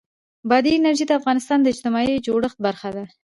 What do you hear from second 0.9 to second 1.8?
د افغانستان د